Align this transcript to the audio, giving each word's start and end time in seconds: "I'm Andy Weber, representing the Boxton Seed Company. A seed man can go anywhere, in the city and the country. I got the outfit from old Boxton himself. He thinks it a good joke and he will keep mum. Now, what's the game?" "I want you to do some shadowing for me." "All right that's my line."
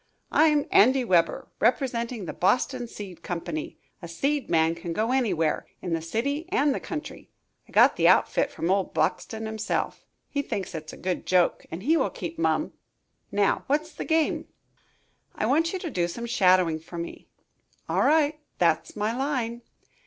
"I'm 0.31 0.65
Andy 0.71 1.03
Weber, 1.05 1.47
representing 1.59 2.25
the 2.25 2.33
Boxton 2.33 2.87
Seed 2.87 3.21
Company. 3.21 3.77
A 4.01 4.07
seed 4.07 4.49
man 4.49 4.73
can 4.73 4.93
go 4.93 5.11
anywhere, 5.11 5.67
in 5.79 5.93
the 5.93 6.01
city 6.01 6.47
and 6.49 6.73
the 6.73 6.79
country. 6.79 7.29
I 7.69 7.71
got 7.71 7.97
the 7.97 8.07
outfit 8.07 8.49
from 8.49 8.71
old 8.71 8.95
Boxton 8.95 9.45
himself. 9.45 10.03
He 10.27 10.41
thinks 10.41 10.73
it 10.73 10.91
a 10.91 10.97
good 10.97 11.27
joke 11.27 11.67
and 11.69 11.83
he 11.83 11.97
will 11.97 12.09
keep 12.09 12.39
mum. 12.39 12.73
Now, 13.31 13.63
what's 13.67 13.93
the 13.93 14.03
game?" 14.03 14.47
"I 15.35 15.45
want 15.45 15.71
you 15.71 15.77
to 15.77 15.91
do 15.91 16.07
some 16.07 16.25
shadowing 16.25 16.79
for 16.79 16.97
me." 16.97 17.27
"All 17.87 18.01
right 18.01 18.39
that's 18.57 18.95
my 18.95 19.15
line." 19.15 19.61